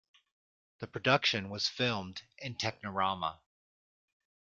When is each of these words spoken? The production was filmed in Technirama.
The 0.79 0.87
production 0.87 1.51
was 1.51 1.69
filmed 1.69 2.23
in 2.39 2.55
Technirama. 2.55 3.37